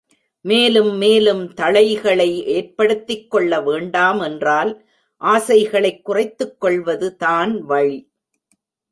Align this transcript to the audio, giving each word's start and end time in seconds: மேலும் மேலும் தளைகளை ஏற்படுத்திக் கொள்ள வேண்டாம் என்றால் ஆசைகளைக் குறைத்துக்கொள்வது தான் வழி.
மேலும் 0.41 0.97
மேலும் 0.97 1.53
தளைகளை 1.53 2.43
ஏற்படுத்திக் 2.43 3.31
கொள்ள 3.31 3.61
வேண்டாம் 3.61 4.19
என்றால் 4.19 4.85
ஆசைகளைக் 5.21 6.01
குறைத்துக்கொள்வது 6.01 7.15
தான் 7.15 7.65
வழி. 7.65 8.11